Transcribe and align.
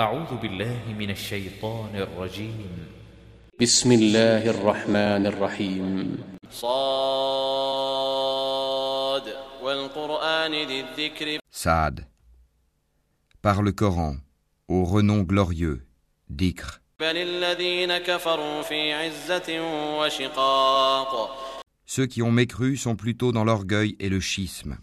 أعوذ 0.00 0.36
بالله 0.42 0.94
من 0.98 1.10
الشيطان 1.10 1.96
الرجيم 1.96 2.86
بسم 3.60 3.92
الله 3.92 4.50
الرحمن 4.50 5.26
الرحيم 5.26 6.18
صاد 6.50 7.86
والقرآن 9.62 10.52
ذي 10.52 10.80
الذكر 10.80 11.38
Saad. 11.50 12.04
Par 13.40 13.62
le 13.62 13.72
Coran, 13.72 14.16
au 14.68 14.84
renom 14.84 15.22
glorieux, 15.22 15.80
d'Ikr. 16.28 16.80
بل 17.00 17.16
الذين 17.16 17.98
كفروا 17.98 18.62
في 18.62 18.92
عزة 18.92 19.60
وشقاق 19.98 21.45
Ceux 21.88 22.06
qui 22.06 22.20
ont 22.20 22.32
mécru 22.32 22.76
sont 22.76 22.96
plutôt 22.96 23.30
dans 23.30 23.44
l'orgueil 23.44 23.94
et 24.00 24.08
le 24.08 24.18
schisme. 24.18 24.76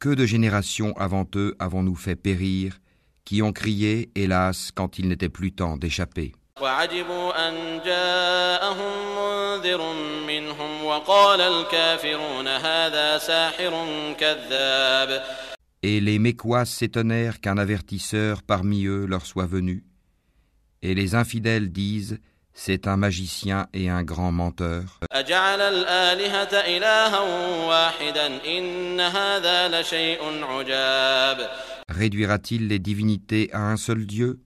Que 0.00 0.14
de 0.14 0.26
générations 0.26 0.92
avant 0.98 1.26
eux 1.36 1.54
avons-nous 1.60 1.94
fait 1.94 2.16
périr, 2.16 2.80
qui 3.24 3.42
ont 3.42 3.52
crié, 3.52 4.10
hélas, 4.16 4.72
quand 4.74 4.98
il 4.98 5.06
n'était 5.06 5.28
plus 5.28 5.52
temps 5.52 5.76
d'échapper. 5.76 6.32
Et 15.82 16.00
les 16.00 16.18
Mécois 16.18 16.66
s'étonnèrent 16.66 17.40
qu'un 17.40 17.56
avertisseur 17.56 18.42
parmi 18.42 18.84
eux 18.84 19.06
leur 19.06 19.24
soit 19.24 19.46
venu. 19.46 19.84
Et 20.82 20.94
les 20.94 21.14
infidèles 21.14 21.72
disent 21.72 22.20
C'est 22.52 22.86
un 22.86 22.98
magicien 22.98 23.66
et 23.72 23.88
un 23.88 24.02
grand 24.02 24.30
menteur. 24.30 25.00
Réduira-t-il 31.88 32.68
les 32.68 32.78
divinités 32.78 33.50
à 33.52 33.70
un 33.70 33.76
seul 33.76 34.06
Dieu? 34.06 34.40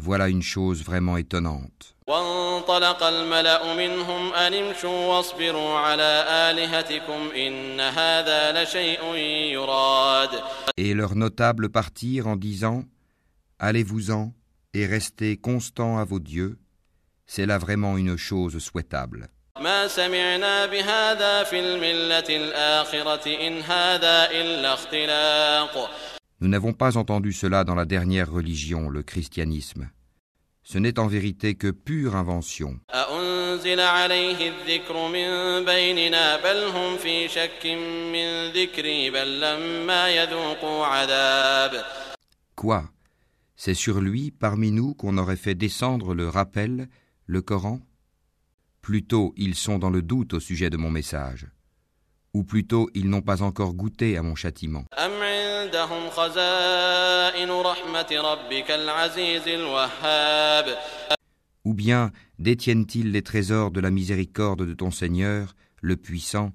Voilà 0.00 0.28
une 0.28 0.42
chose 0.42 0.82
vraiment 0.84 1.16
étonnante. 1.16 1.94
وانطلق 2.06 3.02
الملأ 3.02 3.74
منهم 3.74 4.34
أن 4.34 4.54
امشوا 4.54 5.06
واصبروا 5.06 5.78
على 5.78 6.24
آلهتكم 6.28 7.30
إن 7.36 7.80
هذا 7.80 8.62
لشيء 8.62 9.14
يراد 9.52 10.30
Et 10.76 10.94
leurs 10.94 11.16
notables 11.16 11.68
partirent 11.68 12.26
en 12.28 12.36
disant 12.36 12.84
Allez-vous-en 13.58 14.32
et 14.74 14.86
restez 14.86 15.38
constants 15.38 15.98
à 15.98 16.04
vos 16.04 16.20
dieux, 16.20 16.58
c'est 17.26 17.46
là 17.46 17.58
vraiment 17.58 17.96
une 17.96 18.16
chose 18.16 18.58
souhaitable. 18.58 19.28
ما 19.60 19.88
سمعنا 19.88 20.66
بهذا 20.66 21.42
في 21.44 21.60
الملة 21.60 22.36
الآخرة 22.36 23.46
إن 23.46 23.60
هذا 23.60 24.30
إلا 24.30 24.74
اختلاق 24.74 25.90
Nous 26.41 26.47
n'avons 26.47 26.73
pas 26.73 26.97
entendu 26.97 27.33
cela 27.33 27.63
dans 27.63 27.75
la 27.75 27.85
dernière 27.85 28.31
religion, 28.31 28.89
le 28.89 29.03
christianisme. 29.03 29.91
Ce 30.63 30.79
n'est 30.79 30.97
en 30.97 31.05
vérité 31.05 31.53
que 31.53 31.69
pure 31.69 32.15
invention. 32.15 32.79
Quoi? 42.55 42.89
C'est 43.55 43.75
sur 43.75 44.01
lui, 44.01 44.31
parmi 44.31 44.71
nous, 44.71 44.95
qu'on 44.95 45.19
aurait 45.19 45.35
fait 45.35 45.53
descendre 45.53 46.15
le 46.15 46.27
rappel, 46.27 46.89
le 47.27 47.41
Coran? 47.43 47.79
Plutôt 48.81 49.35
ils 49.37 49.53
sont 49.53 49.77
dans 49.77 49.91
le 49.91 50.01
doute 50.01 50.33
au 50.33 50.39
sujet 50.39 50.71
de 50.71 50.77
mon 50.77 50.89
message, 50.89 51.45
ou 52.33 52.43
plutôt 52.43 52.89
ils 52.95 53.09
n'ont 53.09 53.21
pas 53.21 53.43
encore 53.43 53.75
goûté 53.75 54.17
à 54.17 54.23
mon 54.23 54.33
châtiment. 54.33 54.85
عندهم 55.60 56.10
خزائن 56.10 57.50
رحمة 57.50 58.10
ربك 58.12 58.70
العزيز 58.70 59.48
الوهاب 59.48 60.78
Ou 61.64 61.74
bien 61.74 62.12
détiennent-ils 62.38 63.10
les 63.10 63.22
trésors 63.22 63.70
de 63.72 63.80
la 63.80 63.90
miséricorde 63.90 64.62
de 64.64 64.72
ton 64.72 64.92
Seigneur, 64.92 65.56
le 65.80 65.96
puissant, 65.96 66.52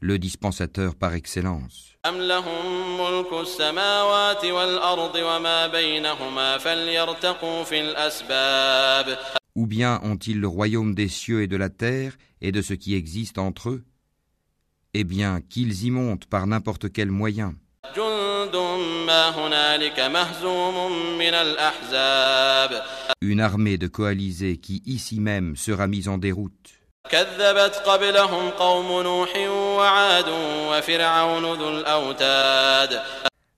le 0.00 0.18
dispensateur 0.18 0.94
par 0.96 1.14
excellence 1.14 1.96
أم 2.06 2.18
لهم 2.20 2.98
ملك 3.00 3.32
السماوات 3.32 4.44
والأرض 4.44 5.14
وما 5.14 5.66
بينهما 5.66 6.58
فليرتقوا 6.58 7.64
في 7.64 7.80
الأسباب 7.80 9.18
Ou 9.56 9.66
bien 9.66 10.00
ont-ils 10.04 10.38
le 10.40 10.46
royaume 10.46 10.94
des 10.94 11.08
cieux 11.08 11.42
et 11.42 11.48
de 11.48 11.56
la 11.56 11.68
terre 11.68 12.16
et 12.40 12.52
de 12.52 12.62
ce 12.62 12.74
qui 12.74 12.94
existe 12.94 13.38
entre 13.38 13.70
eux 13.70 13.84
Eh 14.94 15.02
bien, 15.04 15.40
qu'ils 15.40 15.84
y 15.84 15.90
montent 15.90 16.26
par 16.26 16.46
n'importe 16.46 16.92
quel 16.92 17.10
moyen. 17.10 17.54
Une 23.21 23.41
armée 23.41 23.77
de 23.77 23.87
coalisés 23.87 24.57
qui 24.57 24.81
ici 24.85 25.19
même 25.19 25.55
sera 25.55 25.87
mise 25.87 26.07
en 26.07 26.17
déroute. 26.17 26.71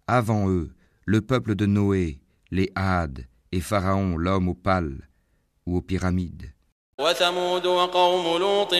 Avant 0.07 0.49
eux, 0.49 0.71
le 1.05 1.21
peuple 1.21 1.55
de 1.55 1.65
Noé, 1.65 2.19
les 2.51 2.71
Hades 2.75 3.27
et 3.51 3.61
Pharaon 3.61 4.17
l'homme 4.17 4.49
aux 4.49 4.55
pales 4.55 5.07
ou 5.65 5.77
aux 5.77 5.81
pyramides. 5.81 6.54
وثمود 6.98 7.66
وقوم 7.66 8.38
لوط 8.38 8.72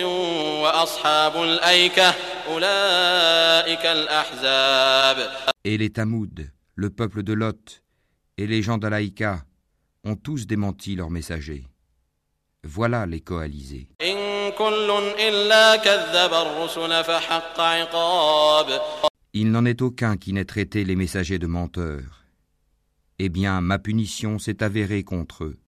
وأصحاب 0.62 1.42
الأيكة 1.42 2.14
أولئك 2.48 3.86
الأحزاب 3.86 5.31
Et 5.64 5.76
les 5.76 5.91
Tamouds, 5.91 6.42
le 6.75 6.91
peuple 6.91 7.22
de 7.22 7.32
Lot 7.32 7.82
et 8.38 8.47
les 8.47 8.62
gens 8.62 8.78
d'Alaïka 8.78 9.42
ont 10.04 10.16
tous 10.16 10.47
démenti 10.47 10.97
leurs 10.97 11.10
messagers. 11.10 11.64
Voilà 12.64 13.06
les 13.06 13.20
coalisés. 13.20 13.86
إن 14.03 14.50
كل 14.53 14.91
إلا 15.19 15.76
كذب 15.76 16.34
الرسل 16.34 17.04
فحق 17.04 17.60
عقاب 17.60 18.81
Il 19.32 19.53
n'en 19.53 19.64
est 19.64 19.81
aucun 19.81 20.16
qui 20.16 20.32
n'ait 20.32 20.44
traité 20.44 20.84
les 20.84 20.97
messagers 20.97 21.38
de 21.38 21.47
menteurs. 21.47 22.25
Eh 23.20 23.28
bien, 23.28 23.60
ma 23.60 23.78
punition 23.78 24.38
s'est 24.38 24.62
avérée 24.62 25.04
contre 25.04 25.44
eux. 25.44 25.58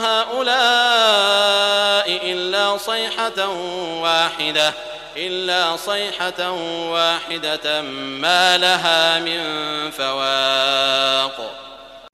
ينظر 0.00 0.06
هؤلاء 0.06 0.46
إلا 2.32 2.76
صيحة 2.76 3.48
واحدة 4.02 4.74
إلا 5.16 5.76
صيحة 5.76 6.50
واحدة 6.90 7.82
ما 8.22 8.58
لها 8.58 9.20
من 9.20 9.40
فواق 9.90 11.62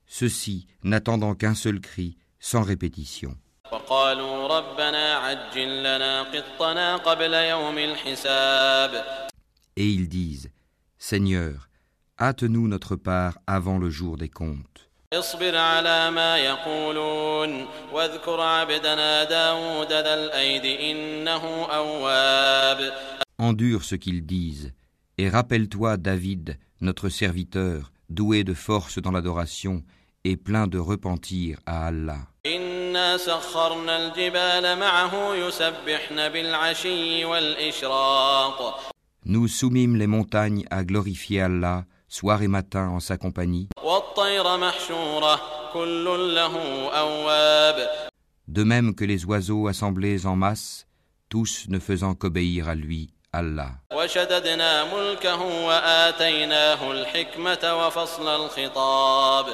Ceux-ci, 0.07 0.67
n'attendant 0.85 1.35
qu'un 1.35 1.55
seul 1.55 1.81
cri, 1.81 2.17
sans 2.39 2.63
répétition. 2.63 3.37
وقالوا 3.73 4.49
ربنا 4.49 5.15
عجل 5.17 5.81
لنا 5.83 6.23
قطنا 6.23 6.97
قبل 6.97 7.35
يوم 7.35 7.79
الحساب 7.79 9.05
Et 9.77 9.87
ils 9.87 10.09
disent, 10.09 10.51
Seigneur, 10.99 11.69
hâte-nous 12.21 12.69
notre 12.69 12.97
part 12.97 13.39
avant 13.47 13.79
le 13.79 13.89
jour 13.89 14.19
des 14.19 14.29
comptes. 14.29 14.86
اصبر 15.13 15.57
على 15.57 16.11
ما 16.11 16.39
يقولون 16.39 17.67
واذكر 17.93 18.41
عبدنا 18.41 19.25
داود 19.25 19.93
ذا 19.93 20.15
الأيد 20.15 20.65
إنه 20.65 21.45
أواب 21.65 22.93
Endure 23.39 23.83
ce 23.85 23.97
qu'ils 23.97 24.25
disent, 24.25 24.73
et 25.19 25.29
rappelle-toi 25.29 25.97
David, 25.97 26.59
notre 26.81 27.09
serviteur, 27.09 27.93
doué 28.09 28.45
de 28.45 28.55
force 28.55 28.99
dans 29.01 29.11
l'adoration 29.11 29.83
et 30.25 30.37
plein 30.37 30.67
de 30.67 30.79
repentir 30.79 31.59
à 31.67 31.87
Allah. 31.89 32.21
إنا 32.47 33.17
سخرنا 33.17 33.97
الجبال 34.07 34.79
معه 34.79 35.35
يسبحن 35.35 36.29
بالعشي 36.29 37.25
والإشراق 37.25 38.81
Nous 39.25 39.47
soumîmes 39.47 39.97
les 39.97 40.09
montagnes 40.09 40.65
à 40.71 40.83
glorifier 40.85 41.43
Allah, 41.43 41.85
soir 42.09 42.43
et 42.43 42.49
matin 42.49 42.89
en 42.89 42.99
sa 43.01 43.17
compagnie, 43.17 43.69
والطير 44.17 44.57
محشورة 44.57 45.41
كل 45.73 46.35
له 46.35 46.55
أواب 46.89 47.89
de 48.49 48.65
même 48.65 48.95
que 48.95 49.05
les 49.05 49.25
oiseaux 49.25 49.67
assemblés 49.69 50.27
en 50.27 50.37
masse, 50.37 50.87
tous 51.29 51.67
ne 51.69 51.79
faisant 51.79 52.15
qu'obéir 52.15 52.69
à 52.69 52.75
lui, 52.75 53.11
Allah. 53.33 53.73
وشددنا 53.93 54.85
ملكه 54.95 55.43
وآتيناه 55.67 56.93
الحكمة 56.93 57.87
وفصل 57.87 58.29
الخطاب 58.29 59.47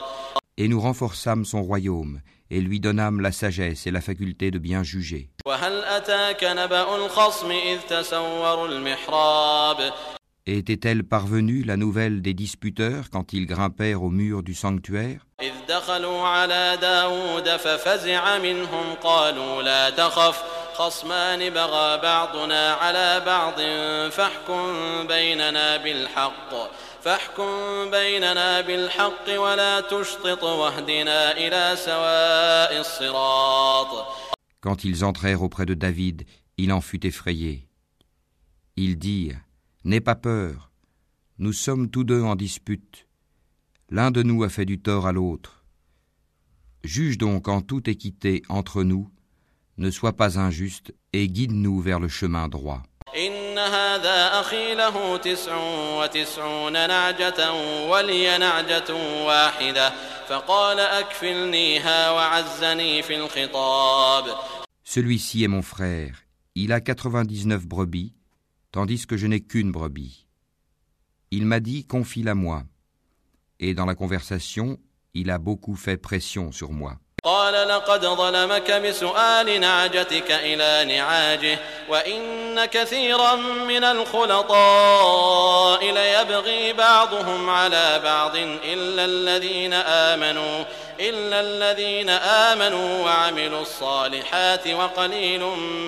Et 0.57 0.67
nous 0.69 0.81
renforçâmes 0.81 1.45
son 1.45 1.63
royaume, 1.63 2.21
et 2.51 2.61
lui 2.61 2.81
donnâmes 2.81 3.21
la 3.21 3.33
sagesse 3.33 3.87
et 3.87 3.91
la 3.93 4.01
faculté 4.01 4.51
de 4.51 4.59
bien 4.59 4.83
juger. 4.83 5.29
وهل 5.47 5.85
أتاك 5.85 6.45
نبأ 6.45 6.97
الخصم 6.97 7.51
إذ 7.51 7.79
تسوروا 7.89 8.69
المحراب 8.69 9.79
Et 9.81 10.12
était-elle 10.57 11.05
parvenue 11.05 11.63
la 11.63 11.77
nouvelle 11.77 12.23
des 12.23 12.35
disputeurs 12.35 13.11
quand 13.11 13.33
ils 13.33 13.47
grimpèrent 13.47 14.03
au 14.03 14.11
mur 14.11 14.43
du 14.43 14.55
sanctuaire 14.55 15.21
إذ 15.41 15.53
دخلوا 15.69 16.27
على 16.27 16.79
داود 16.81 17.49
ففزع 17.57 18.39
منهم 18.39 18.95
قالوا 19.03 19.63
لا 19.63 19.91
تخف 19.91 20.43
خصمان 20.75 21.51
بغى 21.51 22.01
بعضنا 22.03 22.73
على 22.73 23.23
بعض 23.27 23.61
فاحكم 24.11 25.07
بيننا 25.07 25.77
بالحق 25.77 26.55
فاحكم 27.03 27.91
بيننا 27.91 28.61
بالحق 28.61 29.41
ولا 29.41 29.81
تشطط 29.81 30.43
واهدنا 30.43 31.37
إلى 31.37 31.77
سواء 31.77 32.81
الصراط 32.81 34.07
Quand 34.61 34.83
ils 34.85 35.05
entrèrent 35.05 35.43
auprès 35.43 35.67
de 35.67 35.75
David, 35.75 36.25
il 36.57 36.73
en 36.73 36.81
fut 36.81 37.07
effrayé. 37.07 37.69
Ils 38.77 38.99
dirent 38.99 39.39
N'aie 39.86 40.00
pas 40.00 40.16
peur, 40.16 40.72
nous 41.40 41.52
sommes 41.52 41.90
tous 41.90 42.06
deux 42.06 42.22
en 42.22 42.38
dispute. 42.38 43.06
L'un 43.90 44.12
de 44.12 44.24
nous 44.24 44.46
a 44.46 44.50
fait 44.50 44.64
du 44.64 44.80
tort 44.80 45.08
à 45.08 45.12
l'autre. 45.12 45.66
Juge 46.86 47.18
donc 47.18 47.50
en 47.50 47.60
toute 47.60 47.90
équité 47.90 48.44
entre 48.48 48.84
nous, 48.84 49.10
ne 49.78 49.92
sois 49.92 50.14
pas 50.14 50.40
injuste 50.40 50.94
et 51.12 51.28
guide-nous 51.28 51.82
vers 51.82 52.00
le 52.00 52.08
chemin 52.08 52.48
droit. 52.48 52.82
Celui-ci 64.86 65.44
est 65.44 65.50
mon 65.50 65.62
frère, 65.62 66.24
il 66.56 66.72
a 66.72 66.80
99 66.80 67.68
brebis, 67.68 68.14
tandis 68.73 69.07
que 69.07 69.17
je 69.17 69.27
n'ai 69.27 69.41
qu'une 69.41 69.73
brebis. 69.73 70.27
Il 71.31 71.47
m'a 71.47 71.61
dit 71.61 71.85
confie-la 71.85 72.35
moi. 72.35 72.65
Et 73.61 73.75
dans 73.75 73.87
la 73.87 73.95
conversation, 73.95 74.79
il 75.15 75.31
a 75.31 75.39
beaucoup 75.39 75.75
fait 75.75 75.97
pression 75.97 76.53
sur 76.53 76.73
moi. 76.73 76.99
قال 77.25 77.69
لقد 77.69 78.07
ظلمك 78.07 78.73
بسؤال 78.73 79.61
نعجتك 79.61 80.31
إلى 80.31 80.97
نعاجه 80.97 81.59
وإن 81.89 82.65
كثيرا 82.65 83.35
من 83.69 83.85
الخلطاء 83.85 85.85
ليبغي 85.93 86.73
بعضهم 86.73 87.51
على 87.51 88.01
بعض 88.05 88.37
إلا 88.65 89.05
الذين 89.05 89.73
آمنوا 89.73 90.65
إلا 91.01 91.41
الذين 91.41 92.11
آمنوا 92.11 93.05
وعملوا 93.05 93.63
الصالحات 93.63 94.69
وقليل 94.69 95.43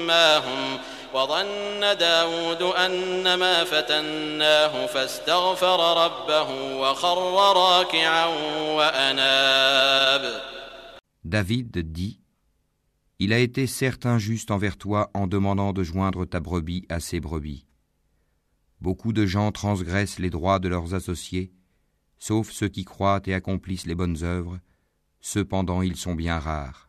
ما 0.07 0.39
هم 0.39 0.79
وظن 1.15 1.97
داود 1.99 2.62
أنما 2.62 3.65
فتناه 3.65 4.87
فاستغفر 4.87 6.05
ربه 6.05 6.51
وخر 6.81 7.33
راكعا 7.57 8.27
وأناب 8.77 10.41
David 11.25 11.79
dit 11.93 12.21
Il 13.19 13.33
a 13.33 13.39
été 13.39 13.67
certes 13.67 14.07
injuste 14.07 14.51
envers 14.51 14.79
toi 14.79 15.11
en 15.15 15.27
demandant 15.27 15.73
de 15.73 15.83
joindre 15.83 16.25
ta 16.25 16.41
brebis 16.41 16.87
à 16.89 17.01
ses 17.01 17.21
brebis. 17.21 17.67
Beaucoup 18.81 19.12
de 19.12 19.27
gens 19.27 19.53
transgressent 19.53 20.19
les 20.19 20.31
droits 20.31 20.59
de 20.59 20.69
leurs 20.69 20.95
associés, 20.95 21.53
sauf 22.19 22.51
ceux 22.51 22.69
qui 22.69 22.85
croient 22.85 23.21
et 23.27 23.35
accomplissent 23.35 23.87
les 23.87 23.95
bonnes 23.95 24.23
œuvres, 24.23 24.59
cependant 25.21 25.83
ils 25.83 25.97
sont 25.97 26.15
bien 26.15 26.39
rares. 26.39 26.84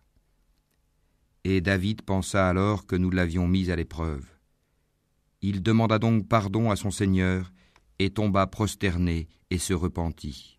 Et 1.48 1.60
David 1.60 2.02
pensa 2.02 2.48
alors 2.48 2.86
que 2.86 2.96
nous 2.96 3.12
l'avions 3.12 3.46
mis 3.46 3.70
à 3.70 3.76
l'épreuve. 3.76 4.24
Il 5.42 5.62
demanda 5.62 6.00
donc 6.00 6.26
pardon 6.26 6.72
à 6.72 6.74
son 6.74 6.90
Seigneur 6.90 7.52
et 8.00 8.10
tomba 8.10 8.48
prosterné 8.48 9.28
et 9.50 9.58
se 9.58 9.72
repentit. 9.72 10.58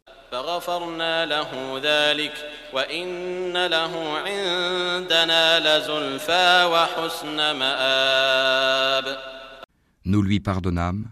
Nous 10.06 10.22
lui 10.22 10.39
pardonnâmes. 10.39 11.12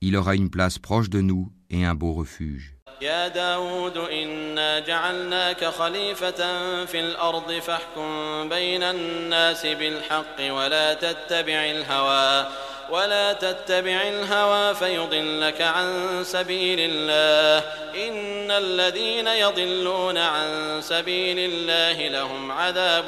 Il 0.00 0.16
aura 0.16 0.34
une 0.34 0.48
place 0.48 0.78
proche 0.78 1.10
de 1.10 1.20
nous 1.20 1.52
et 1.68 1.84
un 1.84 1.94
beau 1.94 2.14
refuge. 2.14 2.77
يا 3.00 3.28
داود 3.28 3.96
إنا 3.96 4.78
جعلناك 4.78 5.64
خليفة 5.64 6.40
في 6.84 7.00
الأرض 7.00 7.52
فاحكم 7.52 8.48
بين 8.48 8.82
الناس 8.82 9.66
بالحق 9.66 10.38
ولا 10.40 10.94
تتبع 10.94 11.70
الهوى 11.70 12.48
ولا 12.90 13.32
تتبع 13.32 14.02
الهوى 14.02 14.74
فيضلك 14.74 15.60
عن 15.62 16.20
سبيل 16.24 16.78
الله. 16.80 17.64
إن 18.08 18.50
الذين 18.50 19.26
يضلون 19.26 20.18
عن 20.18 20.80
سبيل 20.82 21.38
الله 21.38 22.08
لهم 22.08 22.52
عذاب 22.52 23.04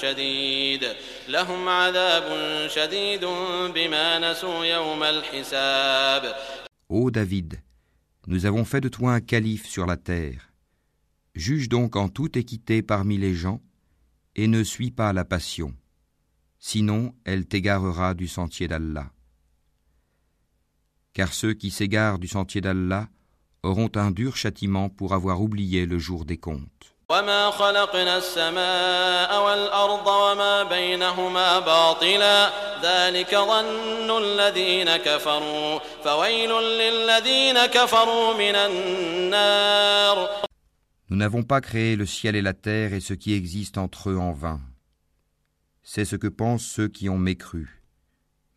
شديد 0.00 0.88
لهم 1.28 1.68
عذاب 1.68 2.24
شديد 2.74 3.24
بما 3.74 4.18
نسوا 4.18 4.64
يوم 4.64 5.02
الحساب. 5.02 6.34
Ô 6.86 7.10
David, 7.10 7.63
nous 8.26 8.46
avons 8.46 8.64
fait 8.64 8.80
de 8.80 8.88
toi 8.88 9.14
un 9.14 9.20
calife 9.20 9.66
sur 9.66 9.86
la 9.86 9.96
terre. 9.96 10.52
Juge 11.34 11.68
donc 11.68 11.96
en 11.96 12.08
toute 12.08 12.36
équité 12.36 12.82
parmi 12.82 13.18
les 13.18 13.34
gens, 13.34 13.62
et 14.36 14.48
ne 14.48 14.62
suis 14.62 14.90
pas 14.90 15.12
la 15.12 15.24
passion. 15.24 15.74
Sinon, 16.58 17.14
elle 17.24 17.46
t'égarera 17.46 18.14
du 18.14 18.26
sentier 18.26 18.68
d'Allah. 18.68 19.12
Car 21.12 21.32
ceux 21.32 21.54
qui 21.54 21.70
s'égarent 21.70 22.18
du 22.18 22.26
sentier 22.26 22.60
d'Allah 22.60 23.08
auront 23.62 23.90
un 23.94 24.10
dur 24.10 24.36
châtiment 24.36 24.88
pour 24.88 25.14
avoir 25.14 25.40
oublié 25.40 25.86
le 25.86 25.98
jour 25.98 26.24
des 26.24 26.38
comptes. 26.38 26.93
وما 27.09 27.51
خلقنا 27.51 28.17
السماء 28.17 29.45
والأرض 29.45 30.07
وما 30.07 30.63
بينهما 30.63 31.59
باطلا 31.59 32.49
ذلك 32.83 33.35
ظن 33.35 34.23
الذين 34.23 34.97
كفروا 34.97 35.79
فويل 36.03 36.51
للذين 36.51 37.65
كفروا 37.65 38.33
من 38.33 38.55
النار 38.55 40.29
Nous 41.11 41.17
n'avons 41.17 41.41
pas 41.41 41.59
créé 41.59 41.95
le 41.95 42.05
ciel 42.05 42.35
et 42.35 42.43
la 42.43 42.53
terre 42.53 42.93
et 42.93 42.99
ce 42.99 43.15
qui 43.15 43.33
existe 43.33 43.79
entre 43.79 44.11
eux 44.11 44.17
en 44.17 44.31
vain. 44.31 44.61
C'est 45.81 46.05
ce 46.05 46.15
que 46.15 46.27
pensent 46.27 46.63
ceux 46.63 46.87
qui 46.87 47.09
ont 47.09 47.17
mécru. 47.17 47.81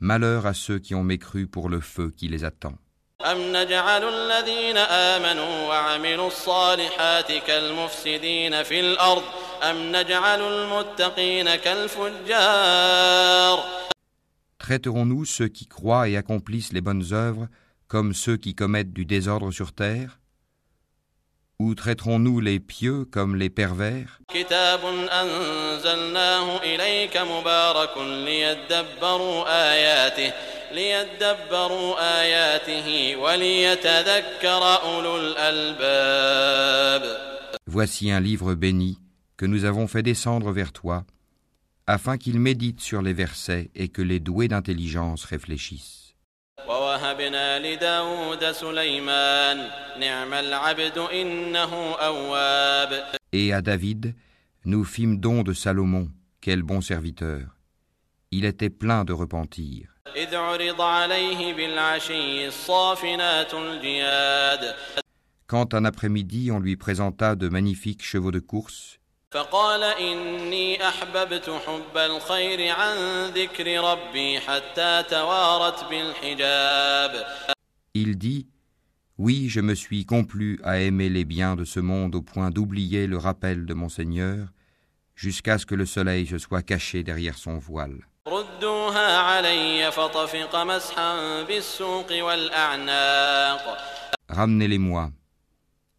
Malheur 0.00 0.44
à 0.44 0.52
ceux 0.52 0.78
qui 0.78 0.94
ont 0.94 1.02
mécru 1.02 1.46
pour 1.46 1.70
le 1.70 1.80
feu 1.80 2.12
qui 2.14 2.28
les 2.28 2.44
attend. 2.44 2.76
أم 3.24 3.56
نجعل 3.56 4.04
الذين 4.04 4.76
آمنوا 4.76 5.68
وعملوا 5.68 6.26
الصالحات 6.26 7.32
كالمفسدين 7.32 8.62
في 8.62 8.80
الأرض 8.80 9.22
أم 9.62 9.96
نجعل 9.96 10.40
المتقين 10.40 11.54
كالفجار 11.54 13.02
Traiterons-nous 14.58 15.24
ceux 15.24 15.48
qui 15.48 15.66
croient 15.66 16.08
et 16.08 16.16
accomplissent 16.16 16.72
les 16.72 16.80
bonnes 16.80 17.12
œuvres 17.12 17.48
comme 17.88 18.14
ceux 18.14 18.36
qui 18.36 18.54
commettent 18.54 18.92
du 18.92 19.04
désordre 19.04 19.50
sur 19.50 19.72
terre 19.72 20.20
Ou 21.58 21.74
traiterons-nous 21.74 22.40
les 22.40 22.60
pieux 22.60 23.04
comme 23.04 23.36
les 23.36 23.50
pervers 23.50 24.20
كتاب 30.66 30.72
أنزلناه 30.72 30.72
إليك 30.72 31.16
مبارك 31.16 31.42
ليدبروا 31.62 32.20
آياته 32.22 32.86
ليدبروا 32.86 33.02
آياته 33.02 33.16
وليتذكر 33.16 34.62
أولو 34.82 35.16
الألباب 35.16 37.02
Voici 37.66 38.10
un 38.10 38.20
livre 38.20 38.54
béni 38.54 38.98
que 39.36 39.46
nous 39.46 39.64
avons 39.64 39.86
fait 39.86 40.02
descendre 40.02 40.52
vers 40.52 40.72
toi, 40.72 41.04
afin 41.86 42.18
qu'il 42.18 42.38
médite 42.38 42.80
sur 42.80 43.02
les 43.02 43.12
versets 43.12 43.70
et 43.74 43.88
que 43.88 44.02
les 44.02 44.20
doués 44.20 44.48
d'intelligence 44.48 45.24
réfléchissent. 45.24 46.02
ووهبنا 46.68 47.58
لداود 47.58 48.50
سليمان 48.50 49.70
نعم 50.00 50.34
العبد 50.34 50.98
إنه 50.98 51.94
أواب 51.94 53.04
Et 53.32 53.52
à 53.52 53.62
David, 53.62 54.14
nous 54.64 54.84
fîmes 54.84 55.18
don 55.18 55.42
de 55.42 55.54
Salomon, 55.54 56.08
quel 56.40 56.62
bon 56.62 56.80
serviteur. 56.80 57.56
Il 58.30 58.44
était 58.44 58.70
plein 58.70 59.04
de 59.04 59.12
repentir. 59.12 59.92
إذ 60.16 60.34
عرض 60.34 60.80
عليه 60.80 61.54
بالعشي 61.54 62.46
الصافنات 62.46 63.54
الجياد 63.54 64.74
Quand 65.46 65.74
un 65.74 65.84
après-midi 65.84 66.50
on 66.50 66.60
lui 66.60 66.76
présenta 66.76 67.36
de 67.36 67.48
magnifiques 67.48 68.02
chevaux 68.02 68.30
de 68.30 68.40
course, 68.40 68.98
فقال 69.30 69.82
إني 69.82 70.88
أحببت 70.88 71.50
حب 71.66 71.96
الخير 71.96 72.68
عن 72.72 72.96
ذكر 73.26 73.80
ربي 73.80 74.40
حتى 74.40 75.04
توارت 75.10 75.84
بالحجاب 75.90 77.24
il 77.94 78.16
dit 78.16 78.46
Oui, 79.18 79.48
je 79.48 79.60
me 79.60 79.74
suis 79.74 80.06
complu 80.06 80.58
à 80.64 80.80
aimer 80.80 81.10
les 81.10 81.24
biens 81.24 81.56
de 81.56 81.64
ce 81.64 81.80
monde 81.80 82.14
au 82.14 82.22
point 82.22 82.50
d'oublier 82.50 83.06
le 83.06 83.18
rappel 83.18 83.66
de 83.66 83.74
mon 83.74 83.90
Seigneur, 83.90 84.48
jusqu'à 85.14 85.58
ce 85.58 85.66
que 85.66 85.74
le 85.74 85.84
soleil 85.84 86.26
se 86.26 86.38
soit 86.38 86.62
caché 86.62 87.02
derrière 87.02 87.36
son 87.36 87.58
voile. 87.58 87.98
ردوها 88.56 89.18
علي 89.18 89.92
فطفق 89.92 90.56
مسحا 90.56 91.42
بالسوق 91.42 92.12
والأعناق 92.12 93.78
Ramenez-les-moi. 94.28 95.10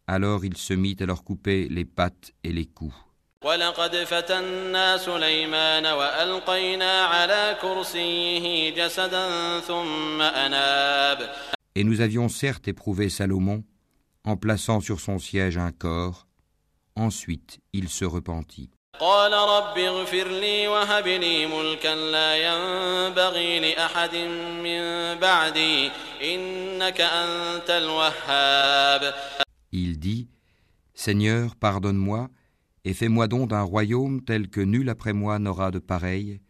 Alors 0.08 0.44
il 0.44 0.56
se 0.56 0.74
mit 0.74 0.96
à 1.00 1.06
leur 1.06 1.22
couper 1.22 1.68
les 1.68 1.84
pattes 1.84 2.32
et 2.42 2.52
les 2.52 2.66
coups. 2.66 2.94
ولقد 3.44 3.96
فتنا 4.04 4.96
سليمان 4.96 5.86
وألقينا 5.86 7.02
على 7.04 7.58
كرسيه 7.62 8.70
جسدا 8.70 9.60
ثم 9.60 10.20
أناب 10.22 11.30
Et 11.76 11.84
nous 11.84 12.00
avions 12.00 12.28
certes 12.28 12.68
éprouvé 12.68 13.08
Salomon 13.08 13.64
en 14.24 14.36
plaçant 14.36 14.80
sur 14.80 15.00
son 15.00 15.18
siège 15.18 15.58
un 15.58 15.72
corps. 15.72 16.26
Ensuite, 16.96 17.58
il 17.72 17.88
se 17.88 18.04
repentit. 18.04 18.70
قال 19.00 19.32
رب 19.32 19.78
اغفر 19.78 20.28
لي 20.28 20.68
وهب 20.68 21.06
لي 21.06 21.46
ملكا 21.46 21.94
لا 21.94 22.30
ينبغي 22.36 23.60
لأحد 23.60 24.14
من 24.64 25.14
بعدي 25.20 25.90
إنك 26.22 27.00
أنت 27.00 27.70
الوهاب 27.70 29.14
Il 29.72 29.98
dit 29.98 30.28
Seigneur, 30.94 31.56
pardonne-moi 31.56 32.28
et 32.84 32.94
fais-moi 32.94 33.26
don 33.26 33.46
d'un 33.46 33.62
royaume 33.62 34.22
tel 34.22 34.48
que 34.48 34.60
nul 34.60 34.88
après 34.88 35.12
moi 35.12 35.38
n'aura 35.40 35.72
de 35.72 35.80
pareil. 35.80 36.40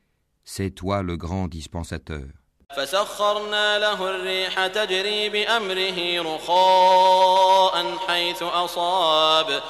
C'est 0.44 0.70
toi 0.70 1.02
le 1.02 1.16
grand 1.16 1.48
dispensateur. 1.48 2.26
فسخرنا 2.76 3.78
له 3.78 4.10
الريح 4.10 4.66
تجري 4.66 5.28
بأمره 5.28 6.22
رخاء 6.34 7.98
حيث 8.08 8.42
أصاب 8.42 9.62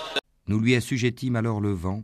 Nous 0.47 0.61
lui 0.61 0.75
assujettîmes 0.75 1.37
alors 1.37 1.61
le 1.61 1.73
vent, 1.73 2.03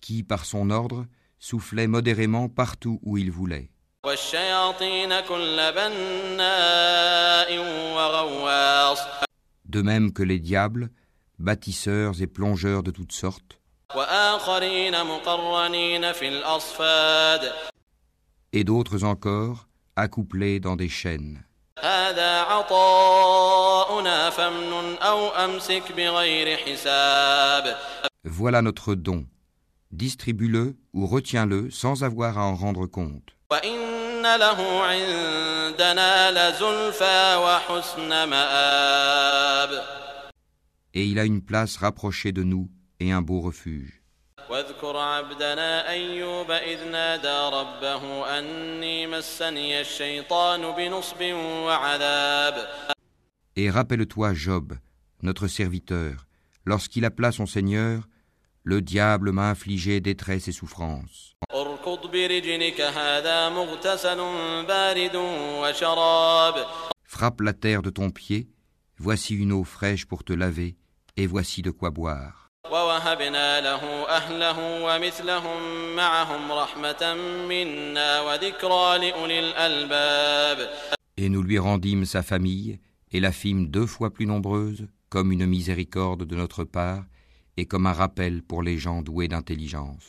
qui, 0.00 0.22
par 0.22 0.44
son 0.44 0.70
ordre, 0.70 1.06
soufflait 1.38 1.86
modérément 1.86 2.48
partout 2.48 2.98
où 3.02 3.18
il 3.18 3.30
voulait. 3.30 3.70
De 9.64 9.82
même 9.82 10.12
que 10.12 10.22
les 10.22 10.38
diables, 10.38 10.90
bâtisseurs 11.38 12.22
et 12.22 12.26
plongeurs 12.26 12.82
de 12.82 12.90
toutes 12.90 13.12
sortes, 13.12 13.58
et 18.52 18.64
d'autres 18.64 19.04
encore, 19.04 19.68
accouplés 19.96 20.60
dans 20.60 20.76
des 20.76 20.88
chaînes. 20.88 21.44
Voilà 28.24 28.62
notre 28.62 28.94
don 28.94 29.26
Distribue-le 29.95 30.75
ou 30.93 31.05
retiens-le 31.05 31.69
sans 31.69 32.03
avoir 32.03 32.37
à 32.37 32.45
en 32.45 32.55
rendre 32.55 32.87
compte. 32.87 33.35
وإن 33.51 34.21
له 34.39 34.83
عندنا 34.83 36.31
لزلفى 36.31 37.35
وحسن 37.35 38.29
مآب 38.29 39.83
Et 40.93 41.05
il 41.05 41.19
a 41.19 41.25
une 41.25 41.41
place 41.41 41.77
rapprochée 41.77 42.31
de 42.31 42.43
nous 42.43 42.69
et 42.99 43.11
un 43.11 43.21
beau 43.21 43.41
refuge. 43.41 44.01
واذكر 44.49 44.97
عبدنا 44.97 45.89
أيوب 45.89 46.51
إذ 46.51 46.83
نادى 46.83 47.55
ربه 47.55 48.27
أني 48.39 49.07
مسني 49.07 49.81
الشيطان 49.81 50.71
بنصب 50.71 51.21
وعذاب 51.65 52.67
Et 53.57 53.69
rappelle-toi 53.69 54.33
Job, 54.33 54.73
notre 55.23 55.47
serviteur, 55.47 56.25
lorsqu'il 56.65 57.05
appela 57.05 57.31
son 57.31 57.45
Seigneur, 57.45 58.07
le 58.66 58.82
diable 58.82 59.30
m'a 59.30 59.50
infligé 59.50 60.00
détresse 60.00 60.48
et 60.48 60.52
souffrance. 60.52 61.36
Frappe 67.04 67.40
la 67.42 67.52
terre 67.52 67.82
de 67.82 67.90
ton 67.90 68.10
pied, 68.10 68.48
voici 68.98 69.36
une 69.36 69.52
eau 69.52 69.62
fraîche 69.62 70.04
pour 70.04 70.24
te 70.24 70.32
laver, 70.32 70.76
et 71.16 71.28
voici 71.28 71.62
de 71.62 71.70
quoi 71.70 71.90
boire. 71.90 72.48
Et 81.16 81.28
nous 81.28 81.42
lui 81.42 81.58
rendîmes 81.60 82.04
sa 82.04 82.22
famille, 82.24 82.80
et 83.12 83.20
la 83.20 83.30
fîmes 83.30 83.68
deux 83.68 83.86
fois 83.86 84.12
plus 84.12 84.26
nombreuse, 84.26 84.88
comme 85.08 85.30
une 85.30 85.46
miséricorde 85.46 86.24
de 86.24 86.34
notre 86.34 86.64
part, 86.64 87.04
et 87.56 87.66
comme 87.66 87.86
un 87.86 87.92
rappel 87.92 88.42
pour 88.42 88.62
les 88.62 88.76
gens 88.76 89.00
doués 89.00 89.28
d'intelligence. 89.28 90.04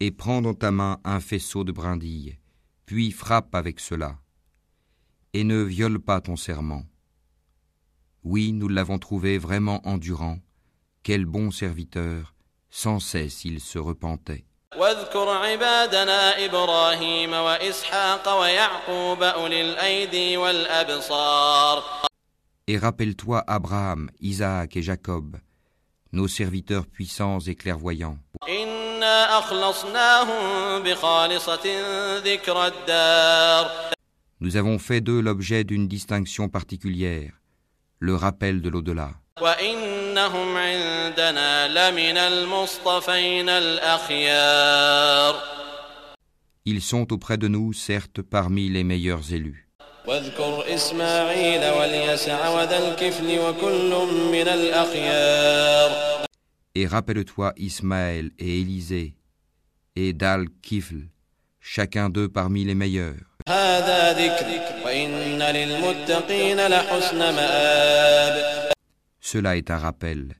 Et 0.00 0.10
prends 0.10 0.42
dans 0.42 0.54
ta 0.54 0.70
main 0.70 0.98
un 1.04 1.20
faisceau 1.20 1.64
de 1.64 1.72
brindilles, 1.72 2.38
puis 2.84 3.12
frappe 3.12 3.54
avec 3.54 3.80
cela, 3.80 4.16
et 5.32 5.44
ne 5.44 5.62
viole 5.62 6.00
pas 6.00 6.20
ton 6.20 6.36
serment. 6.36 6.82
Oui, 8.24 8.52
nous 8.52 8.68
l'avons 8.68 8.98
trouvé 8.98 9.38
vraiment 9.38 9.86
endurant, 9.86 10.38
quel 11.04 11.24
bon 11.24 11.52
serviteur, 11.52 12.34
sans 12.68 12.98
cesse 12.98 13.44
il 13.44 13.60
se 13.60 13.78
repentait. 13.78 14.45
واذكر 14.77 15.29
عبادنا 15.29 16.45
إبراهيم 16.45 17.33
وإسحاق 17.33 18.39
ويعقوب 18.39 19.23
أولي 19.23 19.61
الأيدي 19.61 20.37
والأبصار 20.37 21.83
Et 22.67 22.77
rappelle-toi 22.77 23.43
Abraham, 23.47 24.09
Isaac 24.21 24.77
et 24.77 24.81
Jacob, 24.81 25.35
nos 26.13 26.27
serviteurs 26.27 26.85
puissants 26.87 27.39
et 27.39 27.55
clairvoyants. 27.55 28.17
إنا 28.49 29.39
أخلصناهم 29.39 30.83
بخالصة 30.83 31.65
ذكر 32.19 32.67
الدار 32.67 33.91
Nous 34.39 34.57
avons 34.57 34.79
fait 34.79 35.01
d'eux 35.01 35.21
l'objet 35.21 35.63
d'une 35.63 35.87
distinction 35.87 36.49
particulière, 36.49 37.33
le 37.99 38.15
rappel 38.15 38.61
de 38.61 38.69
l'au-delà. 38.69 39.11
وإنهم 40.15 40.57
عندنا 40.57 41.67
لمن 41.67 42.17
المصطفين 42.17 43.49
الأخيار 43.49 45.35
Ils 46.63 46.81
sont 46.81 47.11
auprès 47.11 47.37
de 47.37 47.47
nous, 47.47 47.73
certes, 47.73 48.21
parmi 48.21 48.69
les 48.69 48.83
meilleurs 48.83 49.33
élus. 49.33 49.67
واذكر 50.07 50.73
إسماعيل 50.75 51.69
واليسع 51.69 52.49
وذا 52.49 52.77
الكفل 52.77 53.39
وكل 53.39 54.07
من 54.31 54.47
الأخيار 54.47 56.11
Et 56.75 56.87
rappelle-toi 56.87 57.51
Ismaël 57.57 58.31
et 58.39 58.61
Élisée, 58.61 59.15
et 59.97 60.13
Dal-Kifl, 60.13 61.07
chacun 61.59 62.09
d'eux 62.09 62.29
parmi 62.29 62.63
les 62.63 62.75
meilleurs. 62.75 63.25
هذا 63.49 64.13
ذكر 64.13 64.45
وإن 64.85 65.41
للمتقين 65.41 66.67
لحسن 66.67 67.17
مآب 67.17 68.54
Cela 69.26 69.56
est 69.56 69.72
un 69.72 69.78
rappel. 69.78 70.36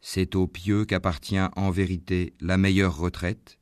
C'est 0.00 0.36
aux 0.36 0.46
pieux 0.46 0.84
qu'appartient 0.84 1.44
en 1.56 1.70
vérité 1.72 2.34
la 2.40 2.56
meilleure 2.56 2.96
retraite. 2.96 3.58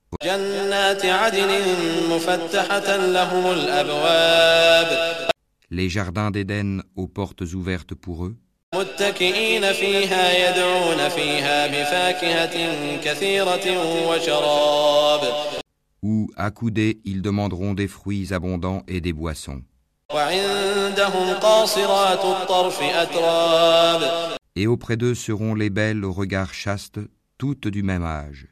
Les 5.70 5.88
jardins 5.88 6.30
d'Éden 6.30 6.82
aux 6.94 7.08
portes 7.08 7.40
ouvertes 7.40 7.94
pour 7.94 8.26
eux. 8.26 8.36
Où, 16.02 16.30
accoudés, 16.36 17.00
ils 17.06 17.22
demanderont 17.22 17.72
des 17.72 17.88
fruits 17.88 18.34
abondants 18.34 18.82
et 18.86 19.00
des 19.00 19.14
boissons 19.14 19.62
et 24.60 24.66
auprès 24.66 24.98
d'eux 24.98 25.14
seront 25.14 25.54
les 25.54 25.70
belles 25.70 26.04
au 26.04 26.12
regard 26.12 26.52
chaste, 26.52 27.00
toutes 27.38 27.66
du 27.66 27.82
même 27.82 28.04
âge. 28.04 28.48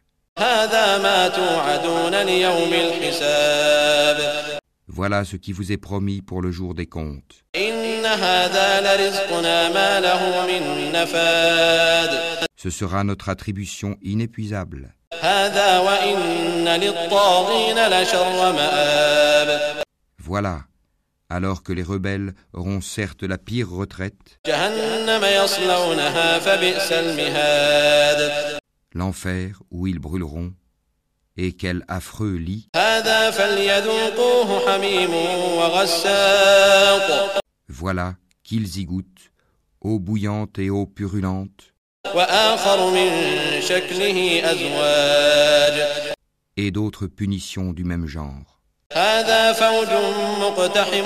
Voilà 4.87 5.27
ce 5.27 5.37
qui 5.37 5.53
vous 5.53 5.71
est 5.71 5.77
promis 5.77 6.23
pour 6.23 6.41
le 6.41 6.51
jour 6.51 6.75
des 6.75 6.87
comptes. 6.87 7.45
Ce 12.57 12.71
sera 12.71 13.05
notre 13.05 13.29
attribution 13.29 13.99
inépuisable. 14.01 14.95
Voilà, 20.19 20.61
alors 21.31 21.63
que 21.63 21.73
les 21.73 21.83
rebelles 21.83 22.35
auront 22.53 22.81
certes 22.81 23.23
la 23.23 23.39
pire 23.39 23.71
retraite. 23.71 24.41
L'enfer 28.95 29.63
où 29.71 29.87
ils 29.87 29.99
brûleront, 29.99 30.53
et 31.37 31.53
quel 31.53 31.85
affreux 31.89 32.37
lit. 32.37 32.69
Voilà 37.69 38.15
qu'ils 38.43 38.79
y 38.79 38.85
goûtent, 38.87 39.33
eau 39.83 39.99
bouillante 39.99 40.59
et 40.59 40.71
eau 40.71 40.87
purulente. 40.87 41.75
Et 46.57 46.71
d'autres 46.71 47.07
punitions 47.07 47.73
du 47.73 47.85
même 47.85 48.07
genre. 48.07 48.58
هذا 48.94 49.54
فوج 49.54 49.88
مقتحم 50.42 51.06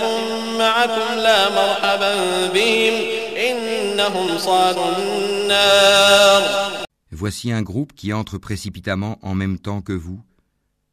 معكم 0.58 1.16
لا 1.16 1.50
مرحبا 1.50 2.16
بهم 2.54 2.94
إنهم 3.38 4.38
صالوا 4.38 4.98
النار 4.98 6.68
Voici 7.12 7.52
un 7.52 7.64
groupe 7.64 7.94
qui 7.94 8.14
entre 8.14 8.38
précipitamment 8.38 9.18
en 9.22 9.34
même 9.34 9.58
temps 9.58 9.82
que 9.82 9.94
vous. 9.94 10.22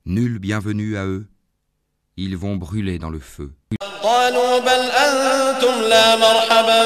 Nul 0.07 0.39
bienvenue 0.39 0.97
à 0.97 1.05
eux. 1.05 1.27
Ils 2.17 2.37
vont 2.37 2.57
brûler 2.57 2.99
dans 2.99 3.11
le 3.11 3.19
feu. 3.19 3.53
قالوا 4.03 4.59
بل 4.59 4.91
أنتم 4.91 5.83
لا 5.89 6.17
مرحبا 6.17 6.81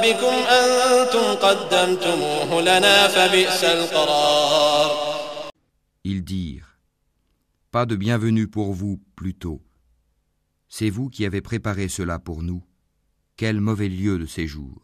بكم 0.00 0.34
أنتم 0.48 1.34
قدمتموه 1.34 2.60
لنا 2.62 3.08
فبئس 3.08 3.64
القرار 3.64 4.90
Ils 6.04 6.22
dirent 6.24 6.78
Pas 7.70 7.84
de 7.84 7.96
bienvenue 7.96 8.48
pour 8.48 8.72
vous, 8.72 9.00
plutôt 9.15 9.61
C'est 10.69 10.89
vous 10.89 11.09
qui 11.09 11.25
avez 11.25 11.41
préparé 11.41 11.87
cela 11.87 12.19
pour 12.19 12.41
nous. 12.43 12.63
Quel 13.35 13.59
mauvais 13.59 13.89
lieu 13.89 14.19
de 14.19 14.25
séjour. 14.27 14.83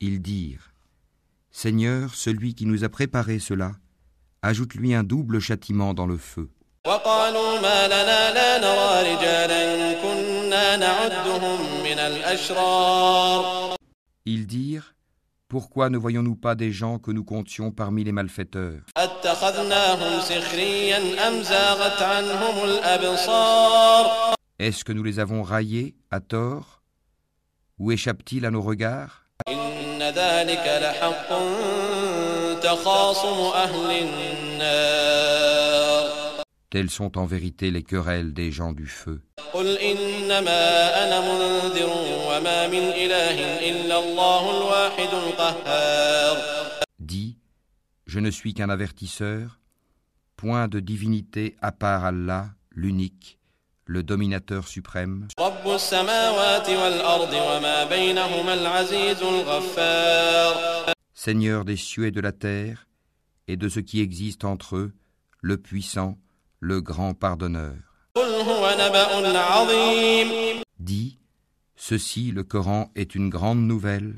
Ils 0.00 0.20
dirent 0.20 0.72
Seigneur, 1.50 2.14
celui 2.14 2.54
qui 2.54 2.66
nous 2.66 2.84
a 2.84 2.88
préparé 2.90 3.38
cela, 3.38 3.72
ajoute-lui 4.42 4.94
un 4.94 5.02
double 5.02 5.40
châtiment 5.40 5.94
dans 5.94 6.06
le 6.06 6.18
feu. 6.18 6.50
Ils 14.26 14.46
dirent 14.46 14.95
pourquoi 15.48 15.90
ne 15.90 15.96
voyons-nous 15.96 16.34
pas 16.34 16.56
des 16.56 16.72
gens 16.72 16.98
que 16.98 17.12
nous 17.12 17.22
comptions 17.22 17.70
parmi 17.70 18.02
les 18.02 18.10
malfaiteurs? 18.10 18.80
Est-ce 24.58 24.84
que 24.84 24.92
nous 24.92 25.04
les 25.04 25.20
avons 25.20 25.42
raillés 25.44 25.94
à 26.10 26.18
tort? 26.18 26.82
Ou 27.78 27.92
échappent-ils 27.92 28.44
à 28.44 28.50
nos 28.50 28.62
regards? 28.62 29.22
Telles 36.70 36.90
sont 36.90 37.18
en 37.18 37.26
vérité 37.26 37.70
les 37.70 37.84
querelles 37.84 38.34
des 38.34 38.50
gens 38.50 38.72
du 38.72 38.86
feu. 38.86 39.25
قل 39.53 39.77
إنما 39.77 40.61
أنا 41.03 41.19
منذر 41.19 41.89
وما 42.27 42.67
من 42.67 42.83
إله 43.03 43.37
إلا 43.69 43.99
الله 43.99 44.43
الواحد 44.57 45.13
القهار 45.13 46.37
Dis 46.99 47.37
Je 48.05 48.19
ne 48.19 48.31
suis 48.31 48.53
qu'un 48.53 48.69
avertisseur, 48.69 49.59
point 50.37 50.67
de 50.67 50.79
divinité 50.79 51.55
à 51.61 51.71
part 51.71 52.03
Allah, 52.05 52.49
l'unique, 52.71 53.37
le 53.85 54.03
dominateur 54.03 54.67
suprême, 54.67 55.27
رب 55.39 55.75
السماوات 55.75 56.69
والأرض 56.69 57.33
وما 57.33 57.83
بينهما 57.83 58.53
العزيز 58.53 59.21
الغفار 59.21 60.93
Seigneur 61.13 61.65
des 61.65 61.77
cieux 61.77 62.07
et 62.07 62.11
de 62.11 62.21
la 62.21 62.31
terre, 62.31 62.87
et 63.47 63.55
de 63.57 63.69
ce 63.69 63.79
qui 63.79 64.01
existe 64.01 64.43
entre 64.45 64.75
eux, 64.77 64.93
le 65.41 65.57
puissant, 65.57 66.17
le 66.59 66.81
grand 66.81 67.13
pardonneur. 67.13 67.75
Dis, 70.78 71.18
ceci, 71.76 72.32
le 72.32 72.44
Coran, 72.44 72.90
est 72.96 73.14
une 73.14 73.28
grande 73.28 73.60
nouvelle. 73.60 74.14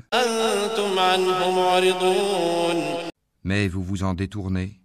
Mais 3.43 3.67
vous 3.67 3.83
vous 3.83 4.03
en 4.03 4.13
détournez. 4.13 4.79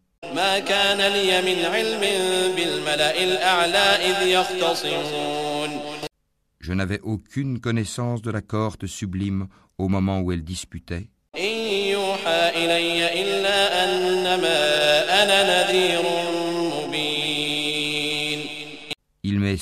Je 6.61 6.73
n'avais 6.73 7.00
aucune 7.02 7.61
connaissance 7.61 8.21
de 8.21 8.33
la 8.33 8.40
cohorte 8.40 8.86
sublime 8.86 9.47
au 9.78 9.86
moment 9.86 10.21
où 10.23 10.32
elle 10.32 10.43
disputait. 10.43 11.08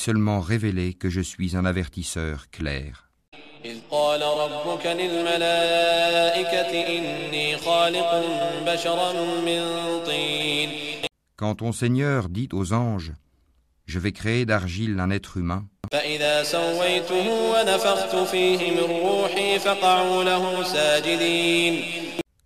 seulement 0.01 0.39
révélé 0.39 0.93
que 0.93 1.09
je 1.09 1.21
suis 1.21 1.55
un 1.55 1.65
avertisseur 1.65 2.49
clair. 2.51 3.03
إذ 3.65 3.77
قال 3.91 4.21
ربك 4.21 4.85
للملائكة 4.85 6.71
إني 6.97 7.57
خالق 7.57 8.23
بشرا 8.67 9.13
من 9.45 9.61
طين 10.05 10.69
Quand 11.37 11.55
ton 11.55 11.71
Seigneur 11.71 12.29
dit 12.29 12.49
aux 12.53 12.73
anges 12.73 13.13
Je 13.85 13.99
vais 13.99 14.11
créer 14.11 14.45
d'argile 14.45 14.99
un 14.99 15.09
être 15.09 15.37
humain, 15.37 15.65
فإذا 15.91 16.43
سويته 16.43 17.29
ونفخت 17.29 18.15
فيه 18.15 18.71
من 18.71 18.99
روحي 19.01 19.59
فقعوا 19.59 20.23
له 20.23 20.63
ساجدين 20.63 21.83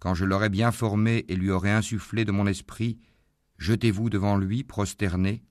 quand 0.02 0.16
je 0.16 0.26
l'aurai 0.26 0.50
bien 0.50 0.72
formé 0.72 1.26
et 1.30 1.36
lui 1.36 1.52
aurai 1.52 1.70
insufflé 1.70 2.26
de 2.26 2.32
mon 2.32 2.48
esprit, 2.48 2.98
jetez-vous 3.59 4.11
devant 4.11 4.37
lui 4.37 4.65
prosternés. 4.65 5.43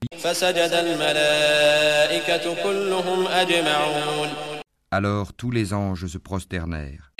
Alors 4.91 5.33
tous 5.33 5.51
les 5.51 5.73
anges 5.73 6.07
se 6.07 6.17
prosternèrent. 6.17 7.11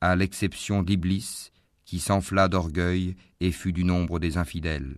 À 0.00 0.16
l'exception 0.16 0.82
d'Iblis, 0.82 1.50
qui 1.84 1.98
s'enfla 1.98 2.48
d'orgueil 2.48 3.16
et 3.40 3.52
fut 3.52 3.72
du 3.72 3.84
nombre 3.84 4.18
des 4.18 4.36
infidèles. 4.36 4.96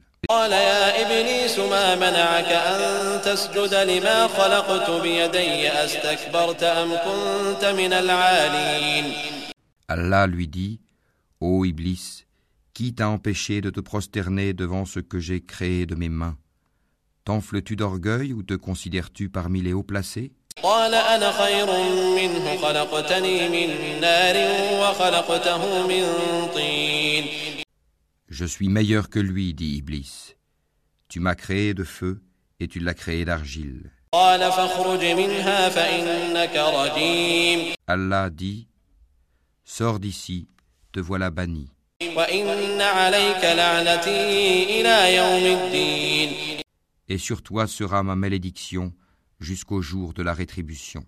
Allah 9.88 10.26
lui 10.26 10.48
dit 10.48 10.80
Ô 11.40 11.64
Iblis, 11.64 12.24
qui 12.74 12.94
t'a 12.94 13.08
empêché 13.08 13.60
de 13.60 13.70
te 13.70 13.80
prosterner 13.80 14.52
devant 14.52 14.84
ce 14.84 15.00
que 15.00 15.18
j'ai 15.18 15.40
créé 15.40 15.86
de 15.86 15.94
mes 15.94 16.08
mains? 16.08 16.36
T'enfles-tu 17.24 17.76
d'orgueil 17.76 18.32
ou 18.32 18.42
te 18.42 18.54
considères-tu 18.54 19.28
parmi 19.28 19.62
les 19.62 19.72
hauts 19.72 19.82
placés? 19.82 20.32
Je 28.28 28.44
suis 28.44 28.68
meilleur 28.68 29.08
que 29.08 29.18
lui, 29.18 29.54
dit 29.54 29.76
Iblis. 29.76 30.34
Tu 31.08 31.20
m'as 31.20 31.34
créé 31.34 31.74
de 31.74 31.84
feu 31.84 32.22
et 32.60 32.68
tu 32.68 32.80
l'as 32.80 32.94
créé 32.94 33.24
d'argile. 33.24 33.90
Allah 37.86 38.30
dit 38.30 38.68
Sors 39.64 40.00
d'ici, 40.00 40.48
te 40.92 41.00
voilà 41.00 41.30
banni. 41.30 41.70
Et 47.08 47.18
sur 47.18 47.42
toi 47.42 47.66
sera 47.66 48.02
ma 48.02 48.16
malédiction 48.16 48.92
jusqu'au 49.40 49.82
jour 49.82 50.12
de 50.12 50.22
la 50.22 50.34
rétribution. 50.34 51.04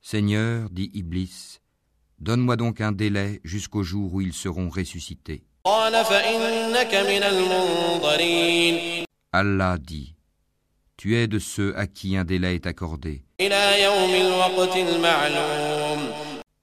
Seigneur, 0.00 0.70
dit 0.70 0.90
Iblis, 0.94 1.58
donne-moi 2.18 2.56
donc 2.56 2.80
un 2.80 2.92
délai 2.92 3.40
jusqu'au 3.44 3.82
jour 3.82 4.14
où 4.14 4.20
ils 4.20 4.32
seront 4.32 4.70
ressuscités. 4.70 5.44
Allah 9.32 9.76
dit, 9.78 10.14
tu 10.96 11.14
es 11.14 11.26
de 11.26 11.38
ceux 11.38 11.76
à 11.76 11.86
qui 11.86 12.16
un 12.16 12.24
délai 12.24 12.54
est 12.54 12.66
accordé 12.66 13.25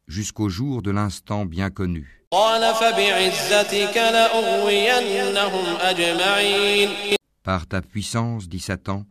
jusqu'au 0.07 0.49
jour 0.49 0.81
de 0.81 0.91
l'instant 0.91 1.45
bien 1.45 1.69
connu. 1.69 2.25
Par 7.43 7.67
ta 7.67 7.81
puissance, 7.81 8.47
dit 8.47 8.59
Satan, 8.59 9.05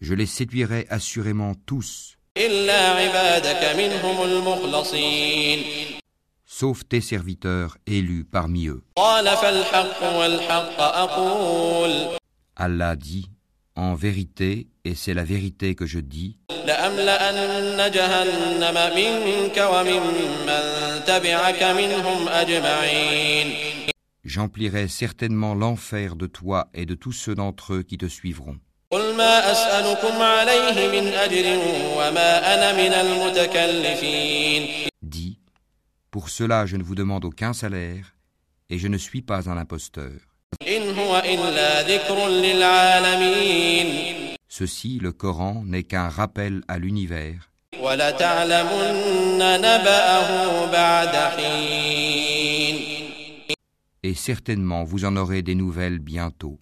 je 0.00 0.14
les 0.14 0.26
séduirai 0.26 0.86
assurément 0.88 1.54
tous, 1.66 2.16
sauf 6.46 6.88
tes 6.88 7.00
serviteurs 7.00 7.76
élus 7.86 8.24
parmi 8.24 8.68
eux. 8.68 8.82
Allah 12.56 12.96
dit, 12.96 13.26
en 13.76 13.94
vérité, 13.94 14.68
et 14.84 14.94
c'est 14.94 15.14
la 15.14 15.24
vérité 15.24 15.74
que 15.74 15.86
je 15.86 16.00
dis, 16.00 16.38
j'emplirai 24.24 24.88
certainement 24.88 25.54
l'enfer 25.54 26.16
de 26.16 26.26
toi 26.26 26.68
et 26.74 26.84
de 26.84 26.94
tous 26.94 27.12
ceux 27.12 27.34
d'entre 27.34 27.74
eux 27.74 27.82
qui 27.82 27.96
te 27.96 28.06
suivront. 28.06 28.58
Dis, 35.02 35.38
pour 36.10 36.28
cela 36.28 36.66
je 36.66 36.76
ne 36.76 36.82
vous 36.82 36.96
demande 36.96 37.24
aucun 37.24 37.52
salaire, 37.52 38.16
et 38.68 38.78
je 38.78 38.88
ne 38.88 38.98
suis 38.98 39.22
pas 39.22 39.48
un 39.48 39.56
imposteur. 39.56 40.29
Ceci, 44.48 44.98
le 45.00 45.12
Coran, 45.12 45.62
n'est 45.64 45.84
qu'un 45.84 46.08
rappel 46.08 46.62
à 46.68 46.78
l'univers. 46.78 47.50
Et 54.02 54.14
certainement 54.14 54.84
vous 54.84 55.04
en 55.04 55.16
aurez 55.16 55.42
des 55.42 55.54
nouvelles 55.54 55.98
bientôt. 55.98 56.58